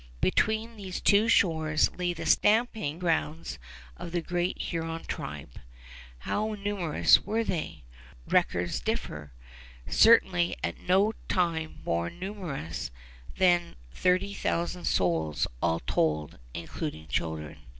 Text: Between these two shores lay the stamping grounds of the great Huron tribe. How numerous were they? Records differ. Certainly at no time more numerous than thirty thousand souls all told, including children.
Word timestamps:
Between 0.19 0.77
these 0.77 0.99
two 0.99 1.27
shores 1.27 1.91
lay 1.95 2.11
the 2.11 2.25
stamping 2.25 2.97
grounds 2.97 3.59
of 3.95 4.11
the 4.11 4.21
great 4.23 4.57
Huron 4.59 5.03
tribe. 5.03 5.59
How 6.17 6.55
numerous 6.55 7.23
were 7.23 7.43
they? 7.43 7.83
Records 8.27 8.79
differ. 8.79 9.31
Certainly 9.85 10.55
at 10.63 10.79
no 10.79 11.13
time 11.29 11.81
more 11.85 12.09
numerous 12.09 12.89
than 13.37 13.75
thirty 13.93 14.33
thousand 14.33 14.85
souls 14.85 15.45
all 15.61 15.81
told, 15.81 16.39
including 16.55 17.07
children. 17.07 17.59